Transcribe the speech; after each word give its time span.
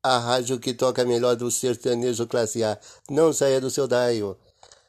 a 0.02 0.18
rádio 0.18 0.58
que 0.58 0.74
toca 0.74 1.04
melhor 1.04 1.36
do 1.36 1.52
sertanejo 1.52 2.26
classe 2.26 2.64
A. 2.64 2.76
Não 3.08 3.32
saia 3.32 3.60
do 3.60 3.70
seu 3.70 3.86
daio. 3.86 4.36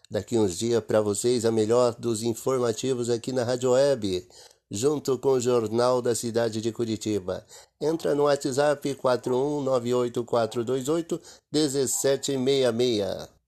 Daqui 0.09 0.35
uns 0.35 0.57
dias 0.57 0.83
para 0.83 0.99
vocês 0.99 1.45
a 1.45 1.51
melhor 1.51 1.93
dos 1.93 2.23
informativos 2.23 3.07
aqui 3.07 3.31
na 3.31 3.43
Rádio 3.43 3.73
Web, 3.73 4.27
junto 4.71 5.19
com 5.19 5.33
o 5.33 5.39
Jornal 5.39 6.01
da 6.01 6.15
Cidade 6.15 6.59
de 6.59 6.71
Curitiba. 6.71 7.45
Entra 7.79 8.15
no 8.15 8.23
WhatsApp 8.23 8.95
4198428 8.95 11.21
1766. 11.53 13.38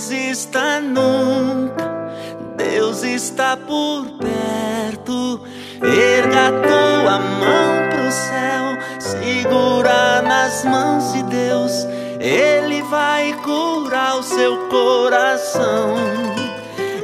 Não 0.00 0.08
desista 0.08 0.80
nunca. 0.80 2.16
Deus 2.56 3.02
está 3.02 3.54
por 3.54 4.06
perto. 4.18 5.42
Erga 5.82 6.52
tua 6.66 7.18
mão 7.18 7.88
pro 7.90 8.10
céu, 8.10 8.78
segura 8.98 10.22
nas 10.22 10.64
mãos 10.64 11.12
de 11.12 11.22
Deus. 11.24 11.86
Ele 12.18 12.82
vai 12.84 13.34
curar 13.44 14.16
o 14.18 14.22
seu 14.22 14.56
coração. 14.68 15.96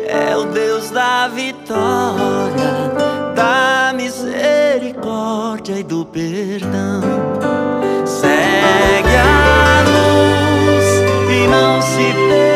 É 0.07 0.35
o 0.35 0.47
Deus 0.47 0.89
da 0.91 1.29
vitória, 1.29 2.93
da 3.35 3.93
misericórdia 3.95 5.81
e 5.81 5.83
do 5.83 6.07
perdão. 6.07 7.03
Segue 8.07 9.17
a 9.17 9.83
luz 9.85 11.31
e 11.31 11.47
não 11.47 11.83
se 11.83 12.13
perca 12.29 12.56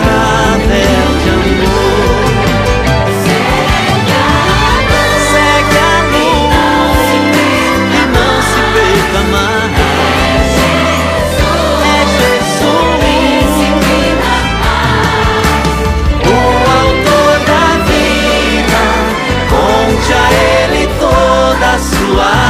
toda 22.11 22.23
a 22.23 22.40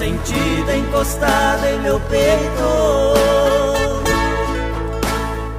sentida 0.00 0.74
encostada 0.74 1.70
em 1.70 1.78
meu 1.80 2.00
peito. 2.00 3.14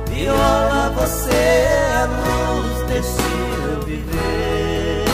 Viola, 0.08 0.92
você 0.96 1.30
é 1.30 1.94
a 1.94 2.06
luz 2.06 2.88
desse 2.88 3.22
meu 3.22 3.82
viver. 3.82 5.06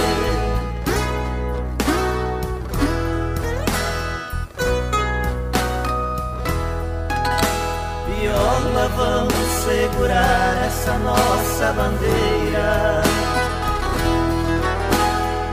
Viola, 8.07 8.87
vamos 8.95 9.33
segurar 9.65 10.67
essa 10.67 10.93
nossa 10.99 11.73
bandeira. 11.73 13.03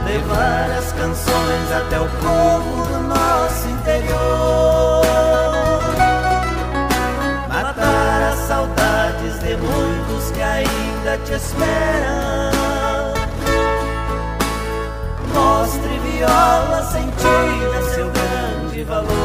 Levar 0.05 0.77
as 0.77 0.93
canções 0.93 1.71
até 1.73 1.99
o 1.99 2.07
povo 2.21 2.94
nosso 3.05 3.67
interior. 3.69 5.05
Matar 7.47 8.33
as 8.33 8.39
saudades 8.47 9.39
de 9.39 9.55
muitos 9.57 10.31
que 10.31 10.41
ainda 10.41 11.17
te 11.25 11.33
esperam. 11.33 12.55
Mostre 15.33 15.99
viola 15.99 16.83
sentida 16.91 17.81
seu 17.93 18.09
grande 18.11 18.83
valor. 18.83 19.24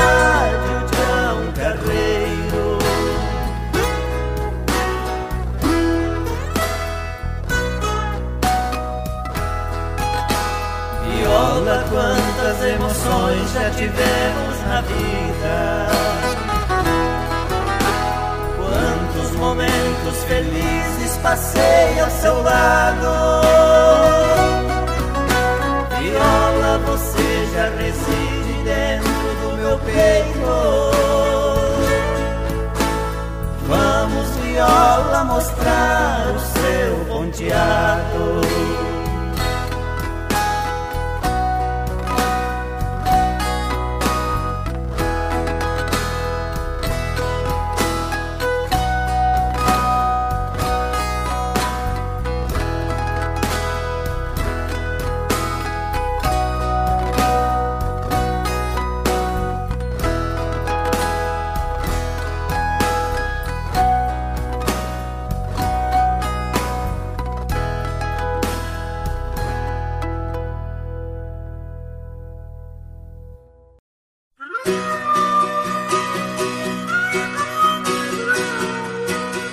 Eterna 0.00 0.50
saudade, 0.50 0.70
o 0.74 0.88
João 0.94 1.52
Carreiro. 1.52 2.78
Viola, 11.04 11.84
quantas 11.90 12.58
emoções 12.64 13.52
já 13.52 13.70
tivemos 13.70 14.56
na 14.66 14.80
vida. 14.82 15.86
Quantos 18.56 19.30
momentos 19.36 20.24
felizes 20.26 21.16
passei 21.22 22.00
ao 22.00 22.10
seu 22.10 22.42
lado. 22.42 23.10
Viola, 25.98 26.78
você 26.86 27.48
já 27.54 27.70
do 27.70 28.29
meu 29.70 29.78
peito. 29.78 30.90
Vamos, 33.68 34.28
viola, 34.42 35.24
mostrar 35.24 36.34
o 36.34 36.40
seu 36.40 37.04
ponteado. 37.06 38.40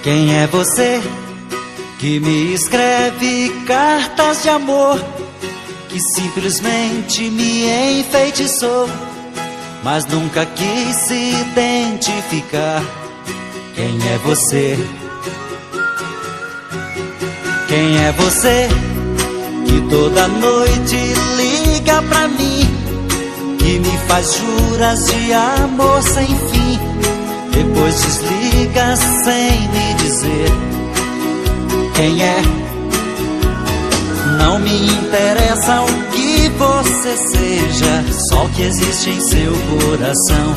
Quem 0.07 0.33
é 0.33 0.47
você 0.47 1.01
que 1.99 2.17
me 2.21 2.53
escreve 2.53 3.49
cartas 3.67 4.41
de 4.41 4.47
amor 4.47 5.03
que 5.89 5.99
simplesmente 5.99 7.29
me 7.29 7.99
enfeitiçou, 7.99 8.87
mas 9.83 10.05
nunca 10.05 10.45
quis 10.45 10.95
se 10.95 11.31
identificar? 11.51 12.81
Quem 13.75 13.97
é 14.09 14.17
você? 14.19 14.79
Quem 17.67 17.97
é 17.97 18.11
você 18.13 18.69
que 19.65 19.89
toda 19.89 20.25
noite 20.29 20.95
liga 21.35 22.01
pra 22.03 22.29
mim, 22.29 22.61
que 23.59 23.77
me 23.77 23.97
faz 24.07 24.37
juras 24.37 25.05
de 25.07 25.33
amor 25.33 26.01
sem 26.01 26.27
fim? 26.27 26.56
Depois 27.57 27.95
desliga 28.01 28.95
sem 28.95 29.67
me 29.69 29.93
dizer 29.95 30.51
quem 31.95 32.21
é. 32.21 32.41
Não 34.37 34.59
me 34.59 34.85
interessa 34.85 35.81
o 35.81 36.11
que 36.11 36.49
você 36.49 37.17
seja, 37.17 38.05
só 38.29 38.45
o 38.45 38.49
que 38.49 38.61
existe 38.61 39.09
em 39.09 39.19
seu 39.21 39.53
coração. 39.79 40.55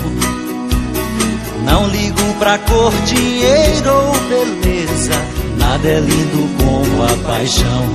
Não 1.64 1.88
ligo 1.88 2.35
pra 2.38 2.59
cor, 2.59 2.92
dinheiro 3.07 3.90
ou 3.90 4.12
beleza, 4.28 5.14
nada 5.57 5.88
é 5.88 6.00
lindo 6.00 6.50
como 6.62 7.02
a 7.02 7.16
paixão. 7.26 7.87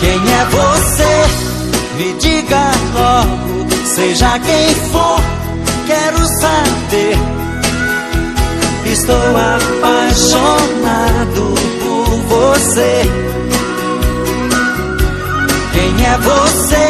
Quem 0.00 0.18
é 0.18 0.44
você? 0.50 1.14
Me 1.98 2.12
diga 2.14 2.72
logo, 2.96 3.86
seja 3.86 4.40
quem 4.40 4.74
for 4.90 5.33
quero 5.86 6.18
saber. 6.40 7.16
Estou 8.86 9.36
apaixonado 9.86 10.74
por 11.82 12.06
você. 12.28 13.02
Quem 15.72 16.06
é 16.06 16.18
você? 16.18 16.86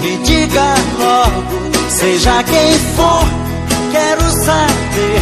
Me 0.00 0.16
diga 0.18 0.74
logo, 0.98 1.70
seja 1.88 2.42
quem 2.44 2.78
for, 2.94 3.24
quero 3.90 4.30
saber. 4.44 5.20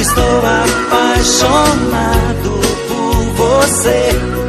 Estou 0.00 0.42
apaixonado 0.88 2.50
por 2.88 3.16
você. 3.36 4.39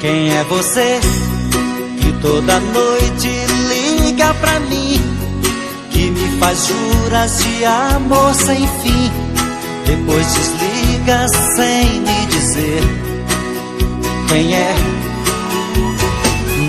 Quem 0.00 0.34
é 0.34 0.44
você 0.44 0.98
que 2.00 2.12
toda 2.22 2.58
noite 2.58 3.28
liga 3.68 4.32
pra 4.34 4.58
mim? 4.60 4.98
Que 5.90 6.10
me 6.10 6.38
faz 6.38 6.68
juras 6.68 7.38
de 7.44 7.64
amor 7.66 8.34
sem 8.34 8.66
fim. 8.66 9.12
Depois 9.84 10.26
desliga 10.32 11.28
sem 11.54 12.00
me 12.00 12.26
dizer 12.30 12.82
quem 14.28 14.54
é. 14.54 14.74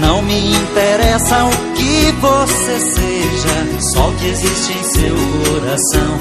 Não 0.01 0.21
me 0.23 0.53
interessa 0.53 1.45
o 1.45 1.73
que 1.75 2.11
você 2.19 2.79
seja, 2.79 3.81
só 3.93 4.09
o 4.09 4.15
que 4.15 4.27
existe 4.27 4.73
em 4.73 4.83
seu 4.83 5.15
coração. 5.45 6.17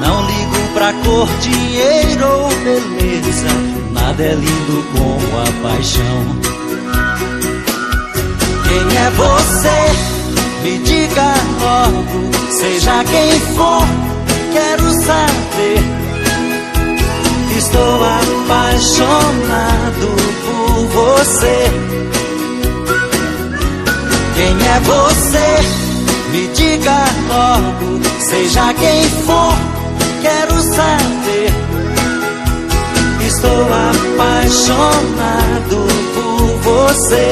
Não 0.00 0.26
ligo 0.26 0.35
pra 0.76 0.92
cor, 0.92 1.26
dinheiro 1.40 2.28
ou 2.28 2.50
beleza, 2.62 3.48
nada 3.92 4.22
é 4.22 4.34
lindo 4.34 4.84
como 4.92 5.40
a 5.40 5.46
paixão. 5.62 6.36
Quem 8.68 8.86
é 8.98 9.10
você? 9.10 10.16
me 10.66 10.78
diga 10.78 11.34
logo, 11.60 12.30
seja 12.50 13.04
quem 13.04 13.38
for, 13.54 13.86
quero 14.52 14.90
saber. 15.04 15.78
Estou 17.56 18.04
apaixonado 18.04 20.08
por 20.44 20.88
você. 20.88 21.70
Quem 24.34 24.56
é 24.66 24.80
você? 24.80 25.48
Me 26.32 26.48
diga 26.48 27.04
logo, 27.28 28.00
seja 28.18 28.74
quem 28.74 29.04
for, 29.24 29.54
quero 30.26 30.60
saber. 30.60 31.50
Estou 33.26 33.62
apaixonado 33.92 35.78
por 36.14 36.46
você. 36.66 37.26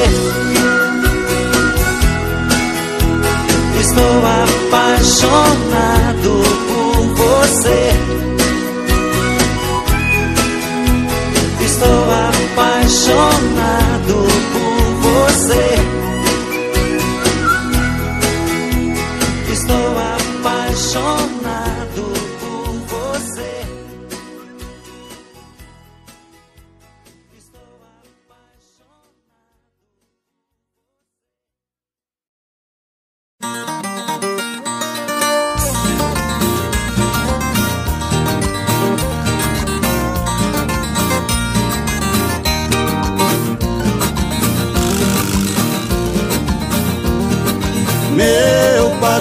Estou 3.81 4.15
apaixonado 4.43 6.33
por 6.67 6.97
você. 7.21 7.81
Estou 11.65 12.01
apaixonado 12.29 14.15
por 14.53 14.79
você. 15.05 15.65
Estou 19.51 19.87
apaixonado 19.97 21.24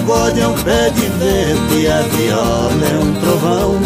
pagode 0.05 0.41
é 0.41 0.47
um 0.47 0.55
pé 0.63 0.91
de 0.91 1.01
vento 1.01 1.75
e 1.75 1.89
a 1.89 2.03
viola 2.03 2.87
é 2.87 2.99
um 3.03 3.15
trovão. 3.21 3.81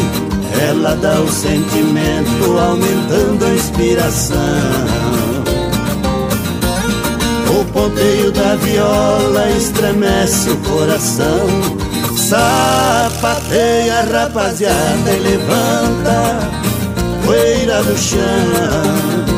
Ela 0.68 0.96
dá 0.96 1.20
o 1.20 1.28
sentimento, 1.28 2.58
aumentando 2.58 3.44
a 3.44 3.54
inspiração. 3.54 4.36
O 7.48 7.64
ponteio 7.72 8.32
da 8.32 8.56
viola 8.56 9.50
estremece 9.50 10.50
o 10.50 10.56
coração. 10.58 11.46
Sapateia, 12.16 14.02
rapaziada, 14.12 15.10
e 15.10 15.20
levanta 15.20 16.38
poeira 17.24 17.82
do 17.84 17.96
chão. 17.96 19.37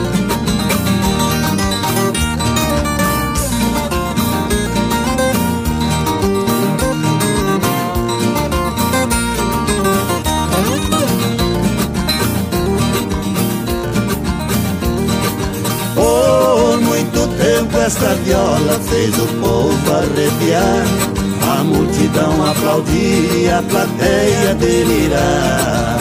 Esta 17.91 18.15
viola 18.23 18.79
fez 18.89 19.19
o 19.19 19.27
povo 19.41 19.93
arrepiar. 19.93 20.87
A 21.59 21.65
multidão 21.65 22.47
aplaudir 22.49 23.43
e 23.43 23.51
a 23.51 23.61
plateia 23.63 24.55
delirar. 24.55 25.99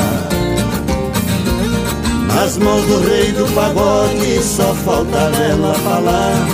Nas 2.27 2.57
mãos 2.57 2.85
do 2.85 2.99
rei 3.09 3.31
do 3.31 3.51
pagode 3.55 4.43
só 4.43 4.71
falta 4.85 5.17
ela 5.17 5.73
falar. 5.73 6.47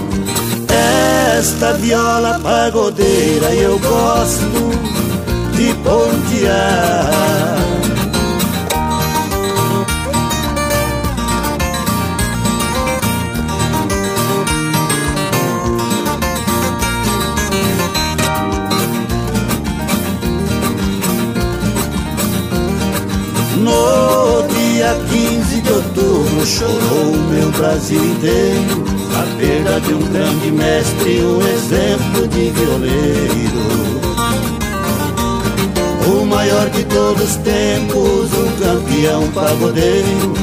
Esta 1.38 1.74
viola 1.74 2.40
pagodeira 2.42 3.54
eu 3.56 3.78
gosto 3.80 4.72
de 5.58 5.74
pontear 5.84 7.65
chorou 26.46 27.12
o 27.12 27.18
meu 27.32 27.52
Brasil 27.52 28.04
inteiro 28.04 28.86
A 29.18 29.24
perda 29.40 29.82
de 29.82 29.94
um 29.94 30.02
grande 30.12 30.52
mestre, 30.52 31.22
um 31.24 31.42
exemplo 31.42 32.28
de 32.28 32.52
violeiro. 32.52 33.66
O 36.08 36.26
maior 36.26 36.70
de 36.70 36.84
todos 36.86 37.24
os 37.24 37.36
tempos, 37.38 38.32
um 38.34 38.52
campeão 38.60 39.28
pagodeiro. 39.32 40.34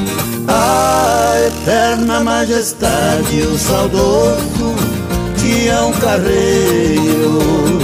A 0.47 1.35
eterna 1.47 2.19
majestade, 2.19 3.41
o 3.41 3.57
saudoso 3.57 4.75
Tião 5.37 5.91
Carreiro 5.93 7.82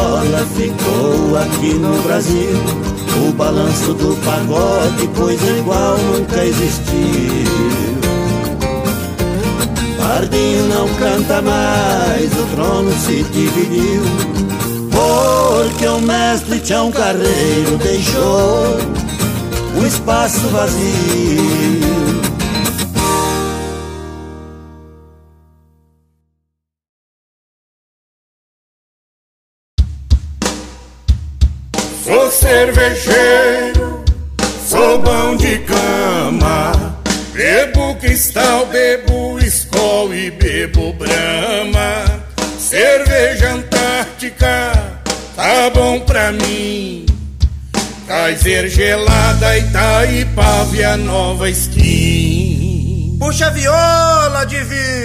viola 0.00 0.46
ficou 0.56 1.36
aqui 1.36 1.74
no 1.74 2.02
Brasil. 2.02 2.56
O 3.28 3.32
balanço 3.32 3.92
do 3.94 4.16
pagode, 4.24 5.10
pois 5.14 5.40
igual 5.58 5.98
nunca 5.98 6.44
existiu. 6.44 7.50
Pardinho 9.98 10.66
não 10.68 10.88
canta 10.94 11.42
mais, 11.42 12.32
o 12.32 12.46
trono 12.54 12.92
se 12.92 13.22
dividiu. 13.24 14.02
Porque 14.90 15.86
o 15.86 16.00
mestre 16.00 16.58
Tião 16.60 16.90
Carreiro 16.90 17.76
deixou 17.78 18.78
o 19.80 19.86
espaço 19.86 20.48
vazio. 20.48 21.89
Sou 32.10 32.28
cervejeiro, 32.28 34.04
sou 34.66 34.98
bom 34.98 35.36
de 35.36 35.58
cama. 35.58 36.96
Bebo 37.32 37.94
cristal, 38.00 38.66
bebo 38.66 39.38
escol 39.38 40.12
e 40.12 40.28
bebo 40.32 40.92
brama. 40.94 42.04
Cerveja 42.58 43.52
Antártica, 43.52 44.72
tá 45.36 45.70
bom 45.72 46.00
pra 46.00 46.32
mim. 46.32 47.06
Kaiser 48.08 48.68
gelada, 48.68 49.56
Itaipava 49.58 50.76
e 50.76 50.82
a 50.82 50.96
nova 50.96 51.48
skin. 51.48 53.18
Puxa 53.20 53.46
a 53.46 53.50
viola, 53.50 54.44
divino! 54.46 54.99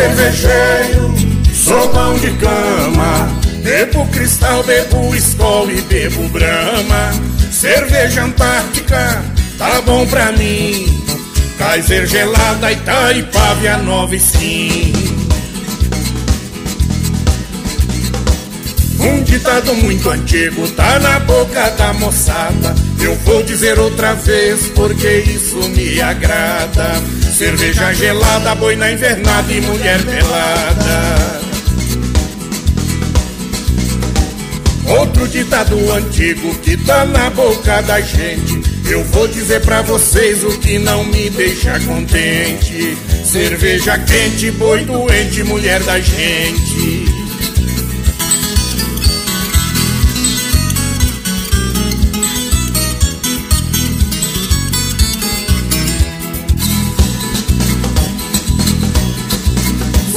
Cervejeiro, 0.00 1.14
sou 1.52 1.88
pão 1.90 2.18
de 2.18 2.30
cama. 2.32 3.40
Bebo 3.62 4.06
cristal, 4.06 4.62
bebo 4.64 5.14
escol 5.14 5.70
e 5.70 5.80
bebo 5.82 6.26
brama. 6.28 7.10
Cerveja 7.52 8.24
Antártica, 8.24 9.22
tá 9.58 9.82
bom 9.82 10.06
pra 10.06 10.32
mim. 10.32 10.86
Kaiser 11.58 12.06
gelada, 12.06 12.72
Itaipava 12.72 13.76
nova 13.82 14.16
skin. 14.16 14.92
Um 18.98 19.22
ditado 19.22 19.74
muito 19.74 20.08
antigo 20.08 20.66
tá 20.68 20.98
na 21.00 21.20
boca 21.20 21.70
da 21.70 21.92
moçada. 21.94 22.74
Eu 23.00 23.14
vou 23.16 23.42
dizer 23.42 23.78
outra 23.78 24.14
vez 24.14 24.68
porque 24.74 25.24
isso 25.26 25.56
me 25.70 26.00
agrada. 26.00 27.02
Cerveja 27.40 27.90
gelada, 27.94 28.54
boi 28.54 28.76
na 28.76 28.92
invernada 28.92 29.50
e 29.50 29.62
mulher 29.62 29.98
pelada. 30.04 31.40
Outro 34.86 35.26
ditado 35.26 35.90
antigo 35.90 36.54
que 36.56 36.76
tá 36.76 37.06
na 37.06 37.30
boca 37.30 37.80
da 37.80 37.98
gente. 37.98 38.60
Eu 38.90 39.02
vou 39.04 39.26
dizer 39.26 39.62
pra 39.62 39.80
vocês 39.80 40.44
o 40.44 40.58
que 40.58 40.78
não 40.80 41.02
me 41.04 41.30
deixa 41.30 41.80
contente. 41.80 42.94
Cerveja 43.24 43.96
quente, 43.96 44.50
boi 44.50 44.84
doente, 44.84 45.42
mulher 45.42 45.82
da 45.84 45.98
gente. 45.98 46.99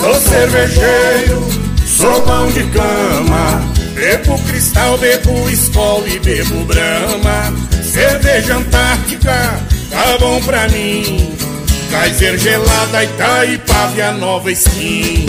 Sou 0.04 0.16
cervejeiro, 0.16 1.48
sou 1.88 2.22
pão 2.24 2.52
de 2.52 2.62
cama. 2.72 3.74
Bebo 3.94 4.38
cristal, 4.40 4.98
bebo 4.98 5.50
escola 5.50 6.06
e 6.10 6.20
bebo 6.20 6.66
brama. 6.66 7.54
Cerveja 7.82 8.58
antártica, 8.58 9.64
tá 9.90 10.18
bom 10.20 10.42
pra 10.42 10.68
mim. 10.68 11.34
Kaiser 11.90 12.38
gelada, 12.38 13.02
Itaipava 13.02 13.96
e 13.96 14.02
a 14.02 14.12
nova 14.12 14.52
skin. 14.52 15.26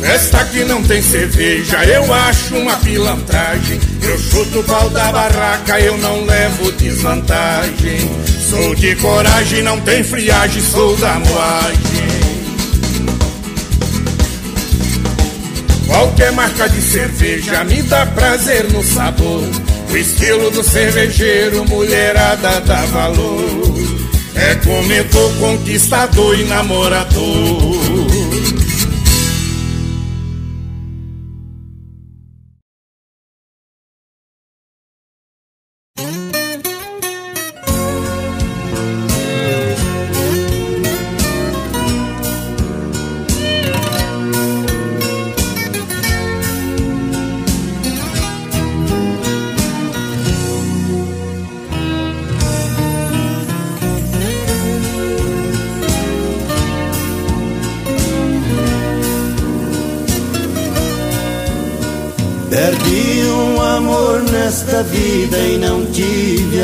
Festa 0.00 0.44
que 0.46 0.64
não 0.64 0.82
tem 0.82 1.00
cerveja, 1.00 1.84
eu 1.84 2.12
acho 2.12 2.56
uma 2.56 2.76
pilantragem. 2.78 3.78
Eu 4.02 4.18
chuto 4.18 4.58
o 4.58 4.64
pau 4.64 4.90
da 4.90 5.12
barraca, 5.12 5.78
eu 5.78 5.96
não 5.98 6.24
levo 6.24 6.72
desvantagem. 6.72 8.23
Sou 8.54 8.72
de 8.76 8.94
coragem, 8.94 9.62
não 9.62 9.80
tem 9.80 10.04
friagem, 10.04 10.62
sou 10.62 10.96
da 10.98 11.18
moagem. 11.18 11.80
Qualquer 15.88 16.30
marca 16.30 16.68
de 16.68 16.80
cerveja 16.80 17.64
me 17.64 17.82
dá 17.82 18.06
prazer 18.06 18.70
no 18.70 18.80
sabor. 18.84 19.42
O 19.90 19.96
estilo 19.96 20.52
do 20.52 20.62
cervejeiro, 20.62 21.64
mulherada 21.68 22.60
dá 22.60 22.84
valor. 22.86 23.74
É 24.36 24.54
comedor, 24.54 25.32
conquistador 25.40 26.38
e 26.38 26.44
namorador. 26.44 27.74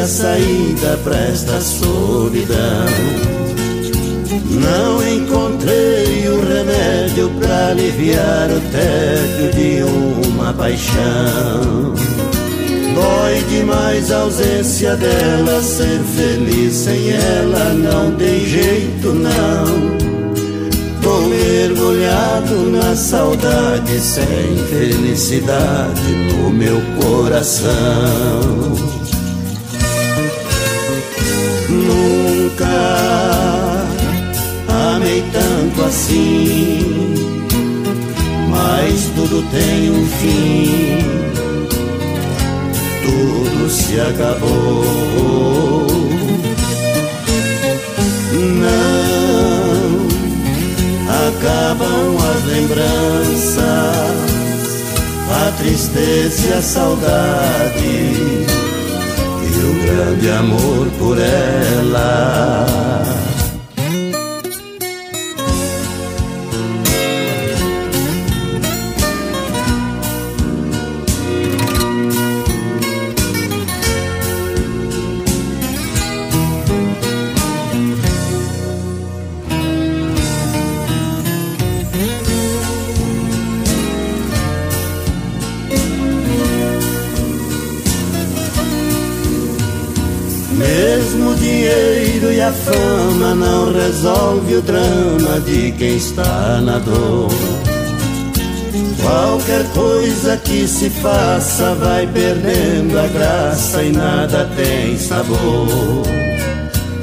A 0.01 0.07
saída 0.07 0.99
para 1.05 1.17
esta 1.17 1.61
solidão. 1.61 2.57
Não 4.49 5.07
encontrei 5.07 6.27
o 6.27 6.41
remédio 6.41 7.31
para 7.39 7.69
aliviar 7.69 8.49
o 8.51 8.61
tédio 8.73 9.53
de 9.53 10.27
uma 10.27 10.55
paixão. 10.55 11.95
Dói 12.95 13.45
demais 13.51 14.11
a 14.11 14.21
ausência 14.21 14.97
dela, 14.97 15.63
ser 15.63 16.01
feliz 16.17 16.75
sem 16.75 17.11
ela 17.11 17.75
não 17.75 18.13
tem 18.17 18.47
jeito 18.47 19.13
não. 19.13 20.01
Tô 21.03 21.21
mergulhado 21.23 22.71
na 22.71 22.97
saudade, 22.97 24.01
sem 24.01 24.57
felicidade 24.71 26.15
no 26.33 26.51
meu 26.51 26.81
coração. 27.03 28.90
Tanto 35.81 35.85
assim, 35.85 37.15
mas 38.49 39.11
tudo 39.15 39.43
tem 39.51 39.91
um 39.91 40.07
fim, 40.07 40.99
tudo 43.03 43.71
se 43.71 44.01
acabou. 44.01 45.87
Não 48.61 50.09
acabam 51.29 52.17
as 52.31 52.45
lembranças, 52.45 53.59
a 55.31 55.53
tristeza 55.59 56.49
e 56.49 56.53
a 56.53 56.63
saudade, 56.63 58.13
e 59.43 59.59
o 59.65 59.73
grande 59.83 60.31
amor 60.31 60.87
por 60.99 61.19
ela. 61.19 62.67
A 92.43 92.53
fama 92.53 93.35
não 93.35 93.73
resolve 93.73 94.55
o 94.55 94.63
drama 94.63 95.41
de 95.41 95.73
quem 95.73 95.97
está 95.97 96.61
na 96.63 96.79
dor. 96.79 97.31
Qualquer 99.03 99.65
coisa 99.73 100.37
que 100.37 100.67
se 100.69 100.91
faça 100.91 101.75
vai 101.75 102.07
perdendo 102.07 102.99
a 102.99 103.07
graça 103.09 103.83
e 103.83 103.93
nada 103.93 104.49
tem 104.57 104.97
sabor. 104.99 106.07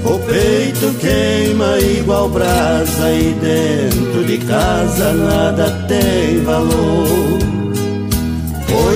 O 0.06 0.20
peito 0.20 0.94
queima 1.00 1.78
igual 1.80 2.30
brasa 2.30 3.12
e 3.12 3.34
dentro 3.34 4.24
de 4.24 4.38
casa 4.38 5.14
nada 5.14 5.70
tem 5.88 6.44
valor. 6.44 7.47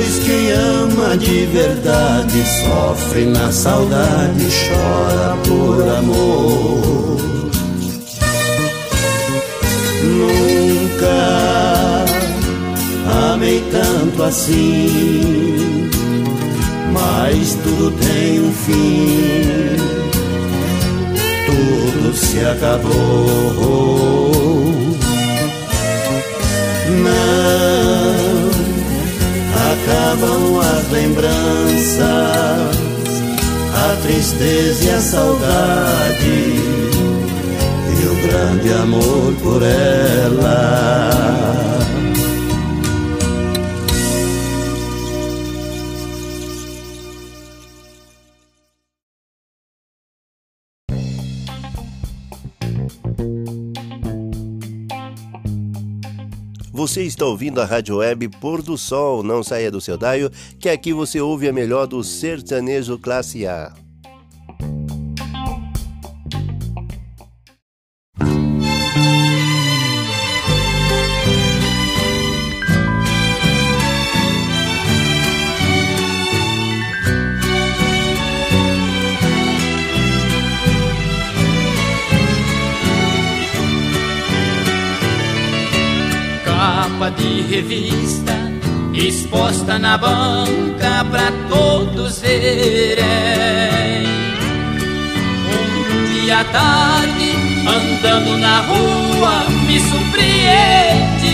Pois 0.02 0.18
quem 0.18 0.52
ama 0.52 1.16
de 1.16 1.46
verdade 1.46 2.44
sofre 2.64 3.26
na 3.26 3.52
saudade, 3.52 4.48
chora 4.50 5.38
por 5.48 5.88
amor. 5.88 7.18
Nunca 10.04 11.06
amei 13.32 13.64
tanto 13.72 14.24
assim, 14.24 15.88
mas 16.92 17.56
tudo 17.64 17.92
tem 17.92 18.40
um 18.40 18.52
fim, 18.52 19.78
tudo 21.46 22.18
se 22.18 22.40
acabou. 22.40 24.32
Não 27.04 27.81
acabam 29.82 30.60
as 30.60 30.92
lembranças, 30.92 32.02
a 33.74 33.98
tristeza 34.02 34.84
e 34.86 34.90
a 34.92 35.02
saudade, 35.02 36.56
e 37.90 38.06
o 38.06 38.16
grande 38.28 38.74
amor 38.74 39.34
por 39.42 39.62
ela. 39.64 41.02
Você 56.92 57.04
está 57.04 57.26
ouvindo 57.26 57.62
a 57.62 57.66
Rádio 57.66 58.00
Web 58.00 58.28
Pôr 58.42 58.62
do 58.62 58.78
Sol. 58.78 59.24
Não 59.24 59.42
saia 59.42 59.72
do 59.72 59.80
seu 59.80 59.98
daio, 59.98 60.30
que 60.60 60.68
aqui 60.68 60.92
você 60.92 61.22
ouve 61.22 61.48
a 61.48 61.54
melhor 61.54 61.88
do 61.88 62.04
sertanejo 62.04 63.00
classe 63.00 63.48
A. 63.48 63.72
capa 87.02 87.10
de 87.10 87.42
revista 87.42 88.32
exposta 88.94 89.80
na 89.80 89.98
banca 89.98 91.04
pra 91.10 91.32
todos 91.50 92.20
verem. 92.22 94.06
Um 95.50 96.06
dia 96.14 96.42
à 96.42 96.44
tarde, 96.44 97.36
andando 97.68 98.38
na 98.38 98.60
rua, 98.60 99.46
me 99.66 99.80
surpreende. 99.80 101.32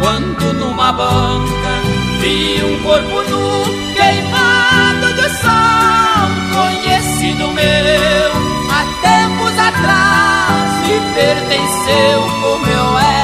Quando 0.00 0.54
numa 0.54 0.90
banca 0.90 1.82
vi 2.22 2.62
um 2.62 2.82
corpo 2.82 3.22
nu 3.28 3.64
queimado 3.92 5.12
de 5.12 5.28
sol, 5.42 6.30
conhecido 6.54 7.52
meu 7.52 8.32
há 8.72 8.82
tempos 9.02 9.58
atrás, 9.58 10.67
me 10.88 11.00
pertenceu 11.14 12.22
como 12.40 12.66
eu 12.66 12.98
era 12.98 13.17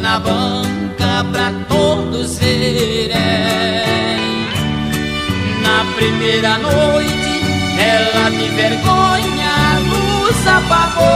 na 0.00 0.18
banca 0.20 1.24
pra 1.32 1.52
todos 1.68 2.38
verem. 2.38 3.18
Na 5.62 5.84
primeira 5.96 6.58
noite, 6.58 7.42
ela 7.78 8.30
de 8.30 8.48
vergonha 8.50 9.78
luz 9.90 10.46
apagou. 10.46 11.08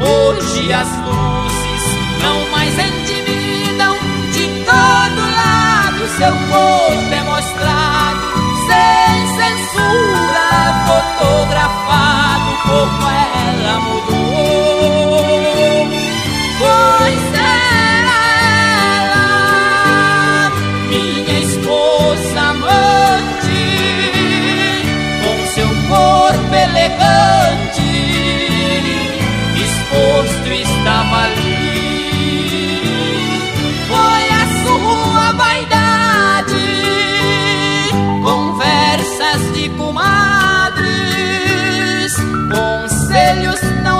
Hoje 0.00 0.72
as 0.72 0.88
luzes 1.06 1.84
não 2.22 2.50
mais 2.50 2.74
intimidam, 2.74 3.96
de 4.32 4.64
todo 4.64 5.20
lado 5.36 6.08
seu 6.16 6.32
corpo 6.32 7.12
é 7.12 7.22
mostrado, 7.22 8.20
sem 8.66 9.26
censura, 9.38 10.48
fotografado 10.86 12.50
como 12.66 13.08
ela 13.08 13.80
mudou. 13.80 14.17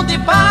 De 0.09 0.17
padre, 0.17 0.48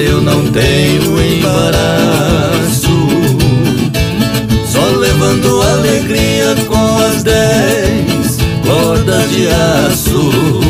eu 0.00 0.20
não 0.20 0.46
tenho 0.52 1.20
embaraço. 1.20 2.88
Só 4.66 4.84
levando 4.96 5.62
alegria 5.62 6.54
com 6.68 6.98
as 6.98 7.22
dez 7.22 8.38
cordas 8.64 9.30
de 9.30 9.48
aço. 9.48 10.67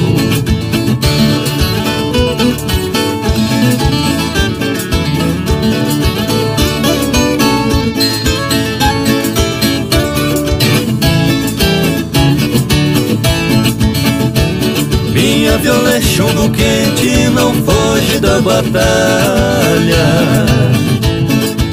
Quente, 16.50 17.28
não 17.30 17.54
foge 17.54 18.18
da 18.18 18.40
batalha. 18.40 18.87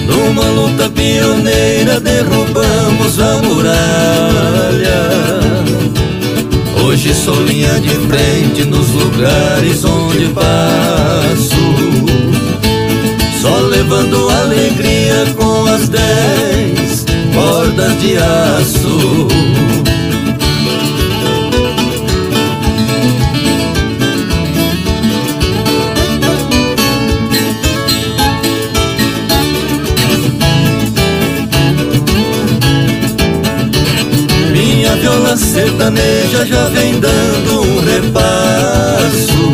Numa 0.06 0.44
luta 0.50 0.90
pioneira 0.90 2.00
derrubamos 2.00 3.20
a 3.20 3.38
muralha. 3.44 5.06
Hoje 6.84 7.14
sou 7.14 7.44
linha 7.44 7.80
de 7.80 7.90
frente 8.08 8.64
nos 8.66 8.90
lugares 8.90 9.84
onde 9.84 10.28
passo. 10.30 11.56
Só 13.42 13.58
levando 13.58 14.30
alegria 14.30 15.26
com 15.36 15.66
as 15.66 15.90
dez 15.90 17.06
cordas 17.34 18.00
de 18.00 18.18
aço. 18.18 18.75
Sertaneja 35.86 36.46
já 36.48 36.66
vem 36.70 37.00
dando 37.00 37.62
um 37.62 37.80
repasso. 37.80 39.52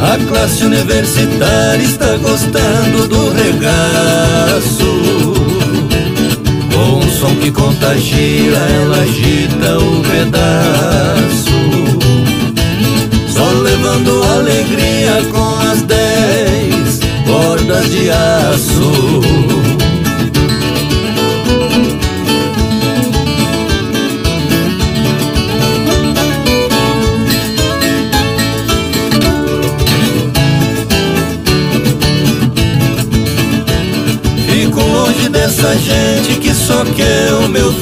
A 0.00 0.18
classe 0.28 0.64
universitária 0.64 1.82
está 1.82 2.16
gostando 2.18 3.08
do 3.08 3.30
regaço. 3.30 4.84
Com 6.72 6.98
um 6.98 7.10
som 7.10 7.34
que 7.36 7.50
contagia, 7.50 8.58
ela 8.58 8.98
agita 8.98 9.78
o 9.78 10.02
pedaço. 10.02 11.48
Só 13.28 13.48
levando 13.60 14.22
alegria 14.34 15.22
com 15.30 15.54
as 15.70 15.82
dez 15.82 17.00
cordas 17.26 17.90
de 17.90 18.10
aço. 18.10 19.67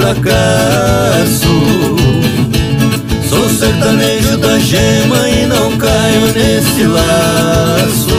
Fracasso. 0.06 1.48
Sou 3.28 3.48
sertanejo 3.48 4.38
da 4.38 4.58
gema 4.58 5.28
e 5.28 5.46
não 5.46 5.76
caio 5.76 6.32
nesse 6.32 6.84
laço. 6.84 8.16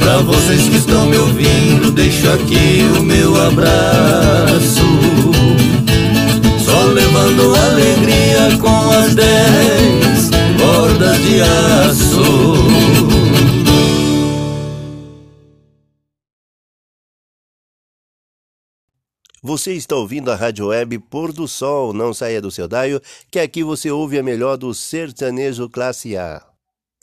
Pra 0.00 0.18
vocês 0.18 0.62
que 0.62 0.76
estão 0.76 1.06
me 1.06 1.16
ouvindo, 1.18 1.90
deixo 1.90 2.30
aqui 2.30 2.86
o 2.98 3.02
meu 3.02 3.36
abraço. 3.48 4.88
Só 6.64 6.86
levando 6.86 7.54
alegria 7.54 8.56
com 8.58 8.90
as 8.90 9.14
dez 9.14 10.30
cordas 10.58 11.18
de 11.18 11.40
aço. 11.42 13.07
Você 19.48 19.72
está 19.72 19.96
ouvindo 19.96 20.30
a 20.30 20.34
Rádio 20.34 20.66
Web 20.66 20.98
Pôr 20.98 21.32
do 21.32 21.48
Sol. 21.48 21.94
Não 21.94 22.12
saia 22.12 22.38
do 22.38 22.50
seu 22.50 22.68
daio, 22.68 23.00
que 23.30 23.40
aqui 23.40 23.64
você 23.64 23.90
ouve 23.90 24.18
a 24.18 24.22
melhor 24.22 24.58
do 24.58 24.74
sertanejo 24.74 25.70
classe 25.70 26.18
A. 26.18 26.44